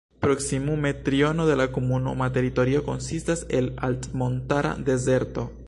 [0.25, 5.49] Proksimume triono de la komunuma teritorio konsistas el altmontara dezerto.